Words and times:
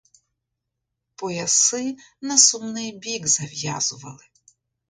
Пояси 1.15 1.97
на 2.21 2.37
сумний 2.37 2.91
бік 2.91 3.27
зав'язували. 3.27 4.23